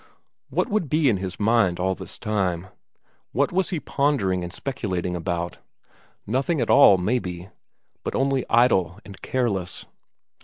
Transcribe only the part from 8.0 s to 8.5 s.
but only